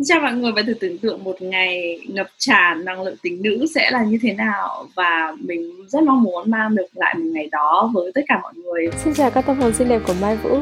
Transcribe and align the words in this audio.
Xin 0.00 0.06
chào 0.06 0.20
mọi 0.20 0.32
người 0.32 0.52
và 0.52 0.62
thử 0.66 0.74
tưởng 0.74 0.98
tượng 0.98 1.24
một 1.24 1.42
ngày 1.42 1.98
ngập 2.08 2.26
tràn 2.38 2.84
năng 2.84 3.02
lượng 3.02 3.16
tính 3.22 3.42
nữ 3.42 3.66
sẽ 3.74 3.90
là 3.90 4.04
như 4.04 4.18
thế 4.22 4.32
nào 4.32 4.86
và 4.94 5.36
mình 5.40 5.86
rất 5.88 6.02
mong 6.02 6.22
muốn 6.22 6.50
mang 6.50 6.74
được 6.74 6.86
lại 6.94 7.14
một 7.14 7.24
ngày 7.32 7.48
đó 7.52 7.90
với 7.94 8.12
tất 8.14 8.20
cả 8.28 8.40
mọi 8.42 8.52
người. 8.54 8.88
Xin 9.04 9.14
chào 9.14 9.30
các 9.30 9.46
tâm 9.46 9.60
hồn 9.60 9.74
xinh 9.74 9.88
đẹp 9.88 10.00
của 10.06 10.14
Mai 10.20 10.36
Vũ. 10.36 10.58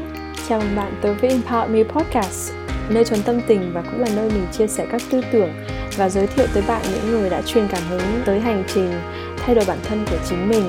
Chào 0.49 0.61
mừng 0.61 0.77
bạn 0.77 0.93
tới 1.03 1.15
với 1.15 1.31
Empower 1.31 1.69
Me 1.71 1.83
Podcast, 1.83 2.53
nơi 2.91 3.05
trốn 3.05 3.19
tâm 3.27 3.41
tình 3.47 3.71
và 3.75 3.83
cũng 3.83 4.01
là 4.01 4.09
nơi 4.17 4.31
mình 4.31 4.47
chia 4.53 4.67
sẻ 4.67 4.87
các 4.93 5.03
tư 5.11 5.21
tưởng 5.33 5.51
và 5.97 6.09
giới 6.09 6.27
thiệu 6.27 6.47
tới 6.55 6.63
bạn 6.69 6.83
những 6.95 7.11
người 7.11 7.31
đã 7.31 7.43
truyền 7.43 7.69
cảm 7.71 7.83
hứng 7.89 8.23
tới 8.25 8.41
hành 8.41 8.65
trình 8.75 8.93
thay 9.37 9.55
đổi 9.55 9.65
bản 9.69 9.79
thân 9.85 10.05
của 10.11 10.19
chính 10.29 10.49
mình. 10.49 10.65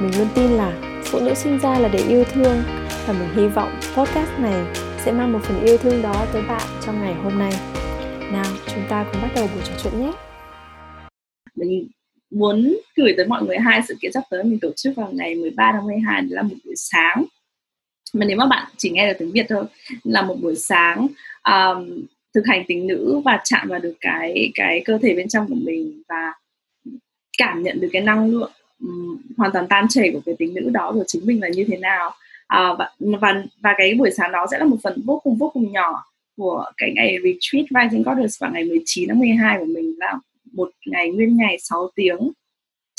Mình 0.00 0.18
luôn 0.18 0.28
tin 0.34 0.50
là 0.50 0.72
phụ 1.04 1.20
nữ 1.20 1.34
sinh 1.34 1.58
ra 1.58 1.78
là 1.78 1.88
để 1.88 2.04
yêu 2.08 2.24
thương 2.24 2.62
và 3.06 3.12
mình 3.12 3.28
hy 3.34 3.48
vọng 3.48 3.80
podcast 3.96 4.30
này 4.38 4.64
sẽ 5.04 5.12
mang 5.12 5.32
một 5.32 5.40
phần 5.42 5.64
yêu 5.64 5.76
thương 5.76 6.02
đó 6.02 6.26
tới 6.32 6.42
bạn 6.42 6.62
trong 6.86 7.00
ngày 7.00 7.14
hôm 7.14 7.38
nay. 7.38 7.52
Nào, 8.32 8.44
chúng 8.66 8.84
ta 8.88 9.06
cùng 9.12 9.22
bắt 9.22 9.30
đầu 9.34 9.48
buổi 9.54 9.62
trò 9.64 9.72
chuyện 9.82 10.00
nhé. 10.00 10.12
Mình 11.54 11.88
muốn 12.30 12.76
gửi 12.96 13.14
tới 13.16 13.26
mọi 13.26 13.42
người 13.42 13.58
hai 13.58 13.82
sự 13.88 13.94
kiện 14.00 14.12
sắp 14.12 14.22
tới 14.30 14.44
mình 14.44 14.58
tổ 14.60 14.72
chức 14.76 14.96
vào 14.96 15.10
ngày 15.12 15.34
13 15.34 15.72
tháng 15.72 15.86
12 15.86 16.22
là 16.28 16.42
một 16.42 16.54
buổi 16.64 16.74
sáng. 16.76 17.24
Mà 18.12 18.26
nếu 18.26 18.36
mà 18.36 18.46
bạn 18.46 18.66
chỉ 18.76 18.90
nghe 18.90 19.08
được 19.08 19.16
tiếng 19.18 19.32
Việt 19.32 19.46
thôi 19.48 19.64
là 20.04 20.22
một 20.22 20.36
buổi 20.42 20.54
sáng 20.56 21.06
um, 21.48 22.04
thực 22.34 22.46
hành 22.46 22.64
tính 22.68 22.86
nữ 22.86 23.20
và 23.24 23.40
chạm 23.44 23.68
vào 23.68 23.80
được 23.80 23.94
cái 24.00 24.50
cái 24.54 24.82
cơ 24.84 24.98
thể 25.02 25.14
bên 25.14 25.28
trong 25.28 25.48
của 25.48 25.54
mình 25.54 26.02
và 26.08 26.32
cảm 27.38 27.62
nhận 27.62 27.80
được 27.80 27.88
cái 27.92 28.02
năng 28.02 28.30
lượng 28.30 28.52
um, 28.80 29.22
hoàn 29.36 29.52
toàn 29.52 29.66
tan 29.68 29.86
chảy 29.88 30.10
của 30.12 30.20
cái 30.26 30.34
tính 30.38 30.54
nữ 30.54 30.70
đó 30.72 30.92
của 30.94 31.04
chính 31.06 31.26
mình 31.26 31.42
là 31.42 31.48
như 31.48 31.64
thế 31.68 31.76
nào. 31.76 32.10
À, 32.46 32.72
và, 32.78 32.90
và 32.98 33.42
và 33.62 33.74
cái 33.78 33.94
buổi 33.94 34.10
sáng 34.10 34.32
đó 34.32 34.46
sẽ 34.50 34.58
là 34.58 34.64
một 34.64 34.76
phần 34.82 35.02
vô 35.04 35.20
cùng 35.24 35.36
vô 35.36 35.50
cùng 35.54 35.72
nhỏ 35.72 36.04
của 36.36 36.64
cái 36.76 36.92
ngày 36.94 37.18
retreat 37.24 37.66
Rising 37.70 38.02
Goddess 38.02 38.40
vào 38.40 38.50
ngày 38.50 38.64
19 38.64 39.08
tháng 39.08 39.18
12 39.18 39.58
của 39.58 39.64
mình 39.64 39.94
là 39.98 40.14
một 40.52 40.70
ngày 40.86 41.10
nguyên 41.10 41.36
ngày 41.36 41.56
6 41.60 41.90
tiếng. 41.94 42.18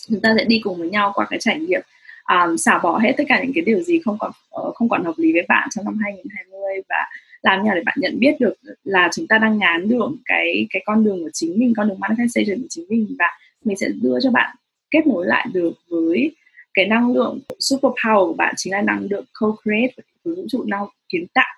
Chúng 0.10 0.22
ta 0.22 0.34
sẽ 0.38 0.46
đi 0.46 0.60
cùng 0.64 0.78
với 0.78 0.90
nhau 0.90 1.12
qua 1.16 1.28
cái 1.30 1.40
trải 1.40 1.60
nghiệm 1.60 1.82
um, 2.28 2.56
xả 2.56 2.80
bỏ 2.84 3.00
hết 3.00 3.14
tất 3.18 3.24
cả 3.28 3.42
những 3.44 3.52
cái 3.56 3.64
điều 3.64 3.82
gì 3.82 4.00
không 4.00 4.18
còn 4.20 4.32
uh, 4.62 4.76
không 4.76 4.90
còn 4.90 5.06
hợp 5.06 5.14
lý 5.18 5.34
với 5.34 5.46
bạn 5.48 5.70
trong 5.72 5.86
năm 5.86 5.98
2020 6.04 6.82
và 6.90 7.06
làm 7.42 7.64
như 7.64 7.72
để 7.76 7.82
bạn 7.86 7.98
nhận 8.00 8.20
biết 8.20 8.36
được 8.40 8.54
là 8.84 9.10
chúng 9.14 9.28
ta 9.28 9.38
đang 9.38 9.58
ngán 9.58 9.90
đường 9.90 10.18
cái 10.26 10.68
cái 10.70 10.82
con 10.86 11.04
đường 11.04 11.24
của 11.24 11.30
chính 11.34 11.60
mình 11.60 11.74
con 11.78 11.88
đường 11.88 12.00
manifestation 12.00 12.62
của 12.62 12.68
chính 12.70 12.86
mình 12.90 13.16
và 13.20 13.26
mình 13.66 13.78
sẽ 13.78 13.88
đưa 14.02 14.20
cho 14.24 14.32
bạn 14.32 14.56
kết 14.92 15.08
nối 15.08 15.26
lại 15.26 15.48
được 15.54 15.74
với 15.90 16.36
cái 16.74 16.86
năng 16.86 17.14
lượng 17.14 17.40
super 17.60 17.92
power 17.92 18.28
của 18.28 18.34
bạn 18.34 18.54
chính 18.58 18.74
là 18.74 18.82
năng 18.82 19.08
lượng 19.10 19.26
co-create 19.34 19.92
với 20.24 20.36
vũ 20.36 20.46
trụ 20.50 20.64
năng 20.68 20.86
kiến 21.10 21.26
tạo. 21.34 21.54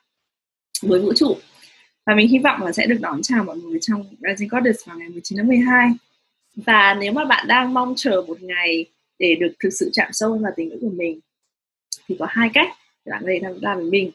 Với 0.81 0.99
vũ 0.99 1.13
trụ 1.13 1.37
và 2.05 2.15
mình 2.15 2.27
hy 2.27 2.39
vọng 2.39 2.63
là 2.63 2.71
sẽ 2.71 2.85
được 2.85 2.97
đón 3.01 3.21
chào 3.21 3.43
mọi 3.43 3.57
người 3.57 3.79
trong 3.81 4.03
Rising 4.27 4.49
Goddess 4.49 4.87
vào 4.87 4.97
ngày 4.97 5.09
19 5.09 5.37
tháng 5.37 5.47
12 5.47 5.89
và 6.55 6.97
nếu 6.99 7.13
mà 7.13 7.25
bạn 7.25 7.47
đang 7.47 7.73
mong 7.73 7.93
chờ 7.97 8.23
một 8.27 8.41
ngày 8.41 8.85
để 9.19 9.35
được 9.39 9.53
thực 9.63 9.69
sự 9.69 9.89
chạm 9.93 10.09
sâu 10.11 10.37
vào 10.37 10.51
tình 10.55 10.69
yêu 10.69 10.79
của 10.81 10.89
mình, 10.89 11.19
thì 12.07 12.15
có 12.19 12.25
hai 12.29 12.49
cách 12.53 12.67
để 13.05 13.11
bạn 13.11 13.21
có 13.21 13.27
thể 13.27 13.39
tham 13.43 13.59
gia 13.61 13.75
với 13.75 13.85
mình. 13.85 14.11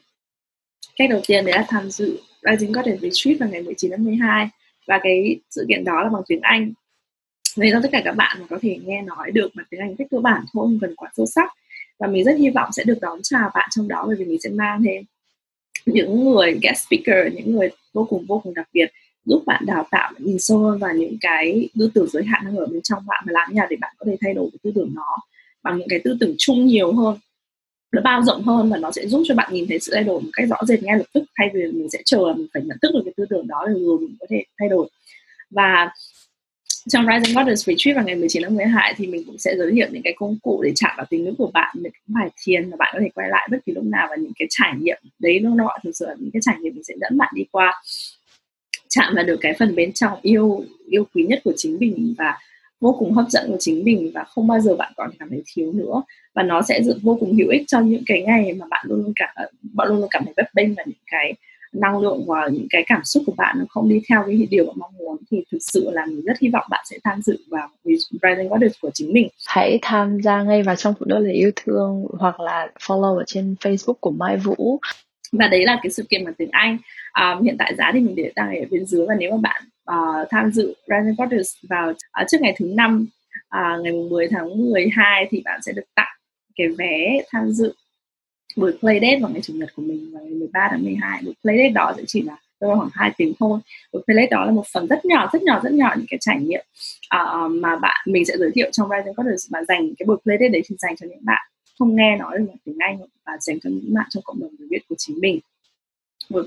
Cách 0.95 1.09
đầu 1.09 1.21
tiên 1.27 1.45
đấy 1.45 1.53
là 1.55 1.65
tham 1.67 1.91
dự 1.91 2.19
Rising 2.51 2.71
Goddess 2.71 3.01
Retreat 3.01 3.39
vào 3.39 3.49
ngày 3.49 3.61
19 3.61 3.91
tháng 3.91 4.03
12 4.03 4.49
và 4.87 4.99
cái 5.03 5.39
sự 5.49 5.65
kiện 5.69 5.83
đó 5.83 6.03
là 6.03 6.09
bằng 6.09 6.21
tiếng 6.27 6.41
Anh. 6.41 6.73
Nên 7.57 7.73
cho 7.73 7.79
tất 7.83 7.89
cả 7.91 8.01
các 8.05 8.15
bạn 8.15 8.37
mà 8.39 8.47
có 8.49 8.59
thể 8.61 8.79
nghe 8.85 9.01
nói 9.01 9.31
được 9.31 9.51
bằng 9.55 9.65
tiếng 9.69 9.79
Anh 9.79 9.95
cách 9.95 10.07
cơ 10.11 10.19
bản 10.19 10.45
thôi 10.53 10.63
không 10.63 10.79
cần 10.81 10.95
quá 10.95 11.09
sâu 11.15 11.25
sắc. 11.25 11.49
Và 11.99 12.07
mình 12.07 12.23
rất 12.23 12.37
hy 12.37 12.49
vọng 12.49 12.69
sẽ 12.71 12.83
được 12.83 12.97
đón 13.01 13.19
chào 13.23 13.51
bạn 13.53 13.69
trong 13.75 13.87
đó 13.87 14.03
bởi 14.07 14.15
vì 14.15 14.25
mình 14.25 14.41
sẽ 14.41 14.49
mang 14.49 14.83
thêm 14.83 15.03
những 15.85 16.29
người 16.29 16.59
guest 16.61 16.85
speaker, 16.87 17.33
những 17.33 17.55
người 17.55 17.69
vô 17.93 18.05
cùng 18.09 18.25
vô 18.25 18.39
cùng 18.43 18.53
đặc 18.53 18.69
biệt, 18.73 18.91
giúp 19.25 19.43
bạn 19.45 19.65
đào 19.65 19.87
tạo 19.91 20.13
nhìn 20.17 20.39
sâu 20.39 20.59
hơn 20.59 20.79
vào 20.79 20.93
những 20.93 21.17
cái 21.21 21.69
tư 21.79 21.91
tưởng 21.93 22.07
giới 22.07 22.23
hạn 22.23 22.41
đang 22.45 22.57
ở 22.57 22.65
bên 22.65 22.81
trong 22.81 23.03
bạn 23.07 23.23
và 23.27 23.31
làm 23.31 23.49
như 23.49 23.55
nào 23.55 23.67
để 23.69 23.77
bạn 23.81 23.95
có 23.97 24.05
thể 24.09 24.17
thay 24.21 24.33
đổi 24.33 24.49
cái 24.51 24.59
tư 24.63 24.71
tưởng 24.75 24.95
đó 24.95 25.17
bằng 25.63 25.77
những 25.77 25.87
cái 25.89 25.99
tư 26.03 26.17
tưởng 26.19 26.35
chung 26.37 26.65
nhiều 26.65 26.93
hơn, 26.93 27.17
nó 27.91 28.01
bao 28.01 28.23
rộng 28.23 28.43
hơn 28.43 28.69
và 28.69 28.77
nó 28.77 28.91
sẽ 28.91 29.07
giúp 29.07 29.23
cho 29.27 29.35
bạn 29.35 29.53
nhìn 29.53 29.65
thấy 29.67 29.79
sự 29.79 29.91
thay 29.95 30.03
đổi 30.03 30.21
một 30.21 30.29
cách 30.33 30.49
rõ 30.49 30.57
rệt 30.67 30.83
ngay 30.83 30.97
lập 30.97 31.05
tức. 31.13 31.23
Thay 31.37 31.49
vì 31.53 31.61
mình 31.71 31.89
sẽ 31.89 32.01
chờ 32.05 32.33
mình 32.37 32.47
phải 32.53 32.63
nhận 32.65 32.77
thức 32.81 32.91
được 32.93 33.01
cái 33.05 33.13
tư 33.17 33.25
tưởng 33.29 33.47
đó 33.47 33.67
rồi 33.69 33.99
mình 33.99 34.15
có 34.19 34.25
thể 34.29 34.43
thay 34.59 34.69
đổi. 34.69 34.89
Và 35.49 35.89
trong 36.89 37.05
Rising 37.05 37.35
Waters 37.35 37.55
Retreat 37.55 37.95
vào 37.95 38.05
ngày 38.05 38.15
19 38.15 38.43
tháng 38.43 38.55
12 38.55 38.93
thì 38.97 39.07
mình 39.07 39.23
cũng 39.25 39.37
sẽ 39.37 39.55
giới 39.57 39.71
thiệu 39.71 39.87
những 39.91 40.03
cái 40.03 40.13
công 40.17 40.37
cụ 40.43 40.61
để 40.63 40.71
chạm 40.75 40.91
vào 40.97 41.05
tính 41.09 41.25
nữ 41.25 41.33
của 41.37 41.51
bạn, 41.53 41.75
những 41.75 41.91
cái 41.91 42.01
bài 42.07 42.29
thiền 42.43 42.69
mà 42.69 42.77
bạn 42.77 42.89
có 42.93 42.99
thể 43.01 43.09
quay 43.15 43.29
lại 43.29 43.47
bất 43.51 43.57
kỳ 43.65 43.73
lúc 43.73 43.83
nào 43.83 44.07
và 44.09 44.15
những 44.15 44.31
cái 44.39 44.47
trải 44.51 44.73
nghiệm 44.79 44.97
đấy 45.19 45.39
nó 45.39 45.65
gọi 45.65 45.79
thực 45.83 45.91
sự 45.95 46.05
là 46.07 46.15
những 46.19 46.31
cái 46.31 46.41
trải 46.45 46.55
nghiệm 46.59 46.73
mình 46.73 46.83
sẽ 46.83 46.93
dẫn 47.01 47.17
bạn 47.17 47.33
đi 47.35 47.43
qua. 47.51 47.81
Chạm 48.89 49.15
vào 49.15 49.23
được 49.23 49.37
cái 49.41 49.53
phần 49.59 49.75
bên 49.75 49.93
trong 49.93 50.19
yêu 50.21 50.63
yêu 50.89 51.07
quý 51.13 51.25
nhất 51.25 51.41
của 51.43 51.53
chính 51.57 51.77
mình 51.79 52.15
và 52.17 52.37
vô 52.79 52.95
cùng 52.99 53.13
hấp 53.13 53.25
dẫn 53.29 53.51
của 53.51 53.57
chính 53.59 53.83
mình 53.83 54.11
và 54.13 54.23
không 54.23 54.47
bao 54.47 54.59
giờ 54.59 54.75
bạn 54.75 54.93
còn 54.97 55.11
cảm 55.19 55.29
thấy 55.29 55.43
thiếu 55.53 55.73
nữa. 55.73 56.03
Và 56.33 56.43
nó 56.43 56.61
sẽ 56.61 56.81
vô 57.01 57.17
cùng 57.19 57.37
hữu 57.37 57.49
ích 57.49 57.63
cho 57.67 57.79
những 57.79 58.03
cái 58.05 58.21
ngày 58.21 58.53
mà 58.53 58.65
bạn 58.69 58.85
luôn 58.89 59.03
luôn 59.03 59.13
cảm, 59.15 59.29
bạn 59.73 59.87
luôn 59.87 59.99
luôn 59.99 60.07
cảm 60.11 60.25
thấy 60.25 60.33
bất 60.37 60.53
bênh 60.53 60.75
và 60.75 60.83
những 60.85 60.97
cái 61.11 61.33
năng 61.81 61.99
lượng 61.99 62.25
và 62.27 62.47
những 62.51 62.67
cái 62.69 62.83
cảm 62.87 63.03
xúc 63.03 63.23
của 63.25 63.33
bạn 63.37 63.55
nó 63.59 63.65
không 63.69 63.89
đi 63.89 64.01
theo 64.09 64.23
cái 64.27 64.47
điều 64.49 64.65
bạn 64.65 64.75
mong 64.77 64.97
muốn 64.97 65.17
thì 65.31 65.43
thực 65.51 65.57
sự 65.61 65.89
là 65.93 66.05
mình 66.05 66.21
rất 66.21 66.39
hy 66.41 66.49
vọng 66.49 66.65
bạn 66.69 66.85
sẽ 66.89 66.97
tham 67.03 67.21
dự 67.21 67.37
vào 67.47 67.69
Rising 67.83 68.49
Goddess 68.49 68.81
của 68.81 68.89
chính 68.93 69.13
mình. 69.13 69.27
Hãy 69.47 69.79
tham 69.81 70.21
gia 70.21 70.43
ngay 70.43 70.63
vào 70.63 70.75
trong 70.75 70.93
phụ 70.99 71.05
nữ 71.05 71.19
là 71.19 71.31
yêu 71.31 71.51
thương 71.55 72.05
hoặc 72.19 72.39
là 72.39 72.67
follow 72.79 73.17
ở 73.17 73.23
trên 73.27 73.55
Facebook 73.59 73.93
của 73.99 74.11
Mai 74.11 74.37
Vũ 74.37 74.79
và 75.31 75.47
đấy 75.47 75.65
là 75.65 75.79
cái 75.83 75.89
sự 75.89 76.03
kiện 76.09 76.25
bằng 76.25 76.33
tiếng 76.33 76.49
Anh 76.51 76.77
um, 77.19 77.43
hiện 77.43 77.55
tại 77.59 77.75
giá 77.77 77.91
thì 77.93 77.99
mình 77.99 78.15
để 78.15 78.31
đang 78.35 78.59
ở 78.59 78.65
bên 78.71 78.85
dưới 78.85 79.05
và 79.07 79.15
nếu 79.19 79.31
mà 79.31 79.37
bạn 79.37 79.63
uh, 79.91 80.27
tham 80.29 80.51
dự 80.51 80.73
Rising 80.87 81.15
Goddess 81.17 81.55
vào 81.69 81.89
uh, 81.89 82.27
trước 82.27 82.41
ngày 82.41 82.55
thứ 82.57 82.65
năm 82.75 83.07
uh, 83.57 83.83
ngày 83.83 83.93
10 84.09 84.27
tháng 84.31 84.71
12 84.71 85.27
thì 85.29 85.41
bạn 85.45 85.59
sẽ 85.61 85.71
được 85.71 85.85
tặng 85.95 86.15
cái 86.55 86.67
vé 86.77 87.21
tham 87.31 87.51
dự 87.51 87.73
buổi 88.55 88.77
playdate 88.79 89.19
vào 89.19 89.31
ngày 89.31 89.41
chủ 89.41 89.53
nhật 89.53 89.69
của 89.75 89.81
mình 89.81 90.11
vào 90.13 90.23
ngày 90.23 90.33
13 90.33 90.67
tháng 90.71 90.83
12 90.83 91.21
buổi 91.25 91.33
playdate 91.43 91.69
đó 91.69 91.93
sẽ 91.97 92.03
chỉ 92.07 92.21
là 92.21 92.37
tôi 92.59 92.75
khoảng 92.75 92.89
2 92.93 93.11
tiếng 93.17 93.33
thôi. 93.39 93.59
Buổi 93.93 94.01
playlist 94.05 94.31
đó 94.31 94.45
là 94.45 94.51
một 94.51 94.63
phần 94.73 94.87
rất 94.87 95.05
nhỏ 95.05 95.29
rất 95.33 95.43
nhỏ 95.43 95.59
rất 95.63 95.73
nhỏ 95.73 95.93
những 95.97 96.05
cái 96.09 96.17
trải 96.21 96.39
nghiệm 96.39 96.65
uh, 97.15 97.51
mà 97.51 97.75
bạn 97.75 98.05
mình 98.05 98.25
sẽ 98.25 98.37
giới 98.37 98.51
thiệu 98.55 98.69
trong 98.71 98.89
Rising 98.89 99.13
Goddess 99.17 99.51
mà 99.51 99.59
dành 99.67 99.93
cái 99.99 100.05
buổi 100.05 100.17
playlist 100.23 100.51
đấy 100.53 100.61
thì 100.69 100.75
dành 100.79 100.95
cho 100.95 101.07
những 101.09 101.25
bạn 101.25 101.47
không 101.79 101.95
nghe 101.95 102.17
nói 102.17 102.37
được 102.37 102.45
tiếng 102.65 102.77
Anh 102.79 102.99
và 103.25 103.37
dành 103.39 103.59
cho 103.59 103.69
những 103.69 103.93
bạn 103.93 104.05
trong 104.09 104.23
cộng 104.23 104.39
đồng 104.39 104.49
người 104.59 104.67
Việt 104.71 104.81
của 104.89 104.95
chính 104.97 105.19
mình. 105.19 105.39
Buổi 106.29 106.43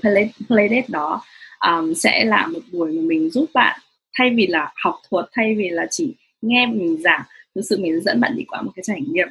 playdate 0.47 0.87
đó 0.87 1.21
um, 1.67 1.93
sẽ 1.93 2.25
là 2.25 2.47
một 2.47 2.59
buổi 2.71 2.91
mà 2.91 3.01
mình 3.01 3.29
giúp 3.29 3.49
bạn 3.53 3.79
thay 4.17 4.29
vì 4.35 4.47
là 4.47 4.71
học 4.83 4.95
thuật 5.09 5.25
thay 5.31 5.55
vì 5.55 5.69
là 5.69 5.87
chỉ 5.91 6.15
nghe 6.41 6.65
mình 6.65 7.01
giảng 7.01 7.21
thực 7.55 7.61
sự 7.69 7.77
mình 7.81 8.01
dẫn 8.01 8.19
bạn 8.19 8.35
đi 8.35 8.43
qua 8.47 8.61
một 8.61 8.71
cái 8.75 8.83
trải 8.85 9.01
nghiệm 9.01 9.27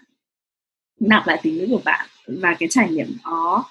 nạp 1.00 1.26
lại 1.26 1.41
tính 1.42 1.59
nữ 1.59 1.66
của 1.70 1.81
bạn. 1.84 2.06
Và 2.26 2.56
cái 2.59 2.69
trải 2.69 2.91
nghiệm 2.91 3.06
đó 3.25 3.64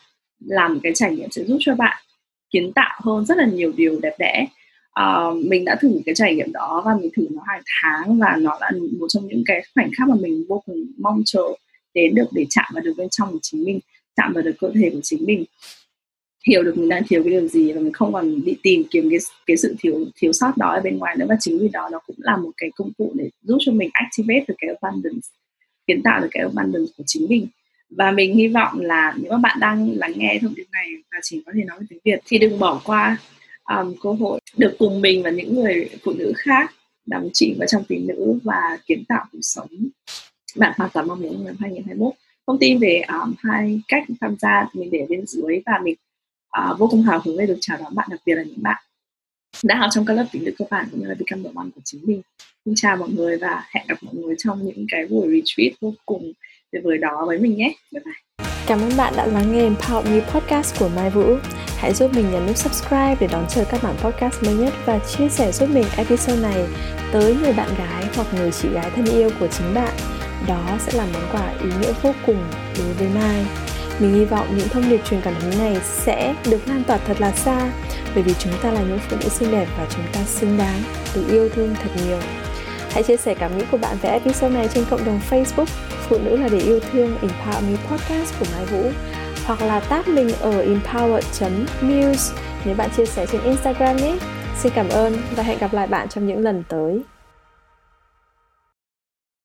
làm 0.46 0.80
cái 0.84 0.92
trải 0.96 1.16
nghiệm 1.16 1.32
sẽ 1.32 1.44
giúp 1.44 1.58
cho 1.60 1.76
bạn 1.76 2.04
kiến 2.50 2.72
tạo 2.76 3.00
hơn 3.04 3.26
rất 3.26 3.38
là 3.38 3.46
nhiều 3.46 3.72
điều 3.78 4.00
đẹp 4.02 4.16
đẽ. 4.20 4.48
Uh, 5.02 5.46
mình 5.46 5.66
đã 5.66 5.76
thử 5.82 6.00
cái 6.06 6.16
trải 6.16 6.36
nghiệm 6.36 6.52
đó 6.52 6.82
và 6.86 6.96
mình 7.02 7.10
thử 7.16 7.28
nó 7.32 7.42
hai 7.48 7.62
tháng 7.66 8.20
và 8.20 8.36
nó 8.40 8.58
là 8.62 8.72
một 9.00 9.08
trong 9.10 9.28
những 9.28 9.44
cái 9.46 9.64
khoảnh 9.76 9.92
khắc 9.98 10.10
mà 10.10 10.16
mình 10.22 10.46
vô 10.50 10.64
cùng 10.66 10.78
mong 10.98 11.22
chờ 11.26 11.44
đến 11.94 12.16
được 12.16 12.28
để 12.32 12.46
chạm 12.50 12.66
vào 12.74 12.84
được 12.84 12.94
bên 12.98 13.08
trong 13.10 13.32
của 13.32 13.40
chính 13.42 13.64
mình 13.64 13.80
chạm 14.16 14.34
vào 14.34 14.44
được 14.44 14.56
cơ 14.60 14.70
thể 14.76 14.90
của 14.90 15.00
chính 15.04 15.26
mình. 15.26 15.46
Hiểu 16.48 16.64
được 16.64 16.78
mình 16.78 16.90
đang 16.90 17.04
thiếu 17.08 17.24
cái 17.24 17.32
điều 17.32 17.48
gì 17.48 17.74
và 17.74 17.82
mình 17.82 17.94
không 17.94 18.14
còn 18.14 18.46
đi 18.46 18.58
tìm 18.64 18.84
kiếm 18.92 19.10
cái 19.10 19.20
cái 19.48 19.58
sự 19.58 19.76
thiếu 19.80 20.06
thiếu 20.16 20.34
sót 20.34 20.58
đó 20.58 20.70
ở 20.70 20.82
bên 20.82 20.98
ngoài 20.98 21.16
nữa. 21.20 21.26
Và 21.30 21.36
chính 21.40 21.60
vì 21.60 21.68
đó 21.68 21.90
nó 21.92 22.00
cũng 22.08 22.16
là 22.20 22.38
một 22.38 22.52
cái 22.58 22.70
công 22.76 22.94
cụ 22.98 23.12
để 23.16 23.30
giúp 23.42 23.58
cho 23.60 23.72
mình 23.72 23.90
activate 23.94 24.46
được 24.48 24.56
cái 24.58 24.76
abundance 24.82 25.28
kiến 25.88 26.02
tạo 26.04 26.22
được 26.22 26.28
cái 26.32 26.44
abundance 26.44 26.92
của 26.98 27.04
chính 27.06 27.26
mình. 27.30 27.48
Và 27.90 28.12
mình 28.12 28.36
hy 28.36 28.48
vọng 28.48 28.80
là 28.80 29.14
nếu 29.22 29.32
mà 29.32 29.38
bạn 29.38 29.58
đang 29.60 29.92
lắng 29.98 30.14
nghe 30.16 30.40
thông 30.42 30.54
tin 30.56 30.66
này 30.72 30.90
và 31.12 31.20
chỉ 31.24 31.44
có 31.46 31.52
thể 31.56 31.64
nói 31.64 31.80
tiếng 31.90 32.00
Việt 32.04 32.20
thì 32.26 32.38
đừng 32.38 32.60
bỏ 32.60 32.82
qua 32.84 33.18
um, 33.70 33.96
cơ 34.02 34.12
hội 34.12 34.40
được 34.58 34.76
cùng 34.80 35.02
mình 35.02 35.24
và 35.24 35.30
những 35.30 35.56
người 35.56 35.90
phụ 36.04 36.14
nữ 36.14 36.34
khác 36.38 36.74
đắm 37.06 37.28
chìm 37.34 37.56
vào 37.60 37.68
trong 37.68 37.84
tình 37.88 38.08
nữ 38.08 38.40
và 38.44 38.78
kiến 38.86 39.04
tạo 39.08 39.26
cuộc 39.32 39.40
sống. 39.42 39.70
Bạn 40.56 40.74
hoàn 40.78 40.90
toàn 40.94 41.08
mong 41.08 41.22
muốn 41.22 41.46
năm 41.46 41.56
2021 41.60 42.14
thông 42.48 42.60
tin 42.60 42.80
về 42.80 43.02
um, 43.08 43.34
hai 43.38 43.82
cách 43.88 44.04
tham 44.22 44.36
gia 44.40 44.70
mình 44.74 44.90
để 44.92 45.06
bên 45.10 45.26
dưới 45.26 45.62
và 45.66 45.80
mình 45.84 45.96
uh, 46.62 46.80
vô 46.80 46.88
cùng 46.92 47.04
hào 47.04 47.22
hứng 47.26 47.38
để 47.38 47.46
được 47.46 47.58
chào 47.62 47.78
đón 47.78 47.96
bạn 47.96 48.08
đặc 48.12 48.20
biệt 48.26 48.36
là 48.36 48.44
những 48.44 48.64
bạn 48.64 48.84
đã 49.64 49.76
học 49.76 49.90
trong 49.94 50.06
các 50.06 50.14
lớp 50.14 50.26
tính 50.32 50.44
nữ 50.46 50.52
cơ 50.58 50.66
bản 50.70 50.88
cũng 50.92 51.00
như 51.00 51.08
là 51.08 51.16
become 51.20 51.44
the 51.44 51.50
one 51.56 51.70
của 51.76 51.82
chính 51.86 52.02
mình 52.04 52.22
xin 52.68 52.76
chào 52.76 52.98
mọi 52.98 53.10
người 53.10 53.38
và 53.38 53.64
hẹn 53.74 53.86
gặp 53.88 53.98
mọi 54.02 54.16
người 54.16 54.36
trong 54.38 54.66
những 54.66 54.86
cái 54.92 55.06
buổi 55.06 55.28
retreat 55.28 55.80
vô 55.82 55.94
cùng 56.06 56.32
tuyệt 56.72 56.82
vời 56.86 56.98
đó 56.98 57.24
với 57.28 57.40
mình 57.40 57.58
nhé 57.58 57.74
bye 57.92 58.02
bye 58.06 58.46
Cảm 58.68 58.80
ơn 58.80 58.92
bạn 58.98 59.14
đã 59.18 59.26
lắng 59.26 59.52
nghe 59.52 59.70
Empower 59.70 60.04
Me 60.04 60.20
Podcast 60.32 60.80
của 60.80 60.90
Mai 60.96 61.10
Vũ. 61.10 61.36
Hãy 61.78 61.94
giúp 61.94 62.12
mình 62.14 62.32
nhấn 62.32 62.48
nút 62.48 62.58
subscribe 62.58 63.16
để 63.20 63.28
đón 63.32 63.46
chờ 63.50 63.66
các 63.72 63.84
bản 63.84 63.96
podcast 63.98 64.44
mới 64.44 64.56
nhất 64.56 64.74
và 64.86 65.00
chia 65.00 65.30
sẻ 65.30 65.52
giúp 65.52 65.70
mình 65.70 65.86
episode 65.98 66.42
này 66.42 66.68
tới 67.14 67.36
người 67.36 67.54
bạn 67.54 67.70
gái 67.78 68.04
hoặc 68.16 68.28
người 68.34 68.52
chị 68.52 68.70
gái 68.70 68.92
thân 68.96 69.06
yêu 69.06 69.30
của 69.40 69.48
chính 69.48 69.74
bạn 69.74 69.94
đó 70.48 70.78
sẽ 70.80 70.98
là 70.98 71.08
món 71.14 71.24
quà 71.32 71.54
ý 71.64 71.70
nghĩa 71.82 71.94
vô 72.02 72.14
cùng 72.26 72.44
đối 72.78 72.94
với 72.94 73.08
Mai. 73.16 73.46
Mình 74.00 74.14
hy 74.14 74.26
vọng 74.26 74.48
những 74.58 74.68
thông 74.68 74.90
điệp 74.90 75.06
truyền 75.06 75.22
cảm 75.22 75.34
hứng 75.34 75.58
này 75.58 75.78
sẽ 75.84 76.36
được 76.50 76.68
lan 76.68 76.84
tỏa 76.88 76.98
thật 76.98 77.22
là 77.22 77.32
xa, 77.32 77.72
bởi 78.16 78.24
vì 78.24 78.34
chúng 78.40 78.54
ta 78.64 78.72
là 78.72 78.82
những 78.82 79.00
phụ 79.10 79.18
nữ 79.24 79.30
xinh 79.30 79.52
đẹp 79.52 79.68
và 79.78 79.88
chúng 79.96 80.06
ta 80.14 80.24
xứng 80.24 80.58
đáng 80.58 80.84
được 81.16 81.24
yêu 81.30 81.50
thương 81.50 81.76
thật 81.84 81.90
nhiều. 82.06 82.20
Hãy 82.90 83.04
chia 83.04 83.18
sẻ 83.18 83.34
cảm 83.34 83.58
nghĩ 83.58 83.64
của 83.72 83.78
bạn 83.78 83.98
về 84.02 84.10
episode 84.10 84.56
này 84.56 84.68
trên 84.74 84.86
cộng 84.90 85.06
đồng 85.06 85.20
Facebook, 85.30 85.66
Phụ 86.10 86.18
nữ 86.24 86.38
là 86.38 86.48
để 86.52 86.60
yêu 86.60 86.80
thương, 86.92 87.18
Empower 87.22 87.62
Me 87.62 87.78
Podcast 87.90 88.40
của 88.40 88.46
Mai 88.56 88.66
Vũ 88.66 88.92
hoặc 89.46 89.62
là 89.62 89.80
tag 89.80 90.04
mình 90.16 90.30
ở 90.42 90.64
empower.muse 90.64 92.34
nếu 92.66 92.76
bạn 92.76 92.90
chia 92.98 93.06
sẻ 93.06 93.26
trên 93.32 93.42
Instagram 93.44 93.98
nhé. 93.98 94.18
Xin 94.58 94.72
cảm 94.76 94.90
ơn 94.90 95.14
và 95.36 95.44
hẹn 95.44 95.58
gặp 95.60 95.74
lại 95.74 95.88
bạn 95.88 96.10
trong 96.10 96.28
những 96.28 96.40
lần 96.40 96.64
tới. 96.70 97.02